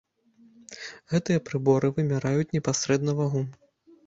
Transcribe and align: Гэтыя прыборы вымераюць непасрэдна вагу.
Гэтыя 1.13 1.43
прыборы 1.49 1.87
вымераюць 1.99 2.49
непасрэдна 2.57 3.11
вагу. 3.23 3.45